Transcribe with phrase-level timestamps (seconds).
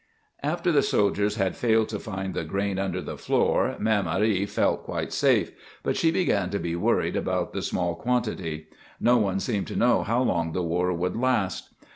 [0.41, 4.83] After the soldiers had failed to find the grain under the floor, Mère Marie felt
[4.85, 5.51] quite safe,
[5.83, 8.65] but she began to be worried about the small quantity.
[8.99, 11.69] No one seemed to know how long the war would last.